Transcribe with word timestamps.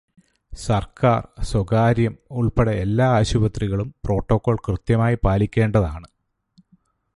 സര്ക്കാര്, 0.53 1.43
സ്വകാര്യം 1.43 2.13
ഉള്പ്പെടെ 2.31 2.71
എല്ലാ 2.71 3.07
ആശുപത്രികളും 3.09 3.93
പ്രോട്ടോകോള് 4.05 4.63
കൃത്യമായി 4.67 5.17
പാലിക്കേണ്ടതാണ്. 5.25 6.07